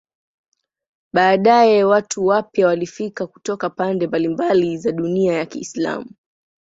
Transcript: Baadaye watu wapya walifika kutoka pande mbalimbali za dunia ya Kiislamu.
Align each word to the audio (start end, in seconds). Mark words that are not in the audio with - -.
Baadaye 1.13 1.83
watu 1.83 2.25
wapya 2.25 2.67
walifika 2.67 3.27
kutoka 3.27 3.69
pande 3.69 4.07
mbalimbali 4.07 4.77
za 4.77 4.91
dunia 4.91 5.33
ya 5.33 5.45
Kiislamu. 5.45 6.09